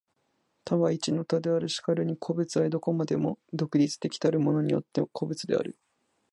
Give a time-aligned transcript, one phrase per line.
[0.65, 1.67] 多は一の多である。
[1.69, 5.77] 然るに個物は何処までも独立的たることによって個物である。